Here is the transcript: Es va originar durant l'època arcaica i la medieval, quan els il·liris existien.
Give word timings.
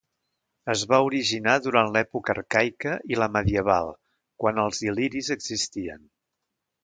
Es 0.73 0.83
va 0.91 0.99
originar 1.07 1.57
durant 1.65 1.91
l'època 1.97 2.33
arcaica 2.37 2.95
i 3.13 3.19
la 3.23 3.29
medieval, 3.35 3.93
quan 4.45 4.63
els 4.65 4.83
il·liris 4.87 5.29
existien. 5.39 6.01